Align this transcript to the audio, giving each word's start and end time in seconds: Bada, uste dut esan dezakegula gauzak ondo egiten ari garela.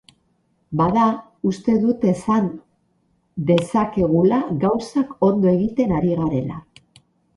Bada, 0.79 1.03
uste 1.49 1.75
dut 1.83 2.07
esan 2.13 2.47
dezakegula 3.53 4.41
gauzak 4.65 5.15
ondo 5.29 5.53
egiten 5.57 5.95
ari 5.99 6.19
garela. 6.23 6.59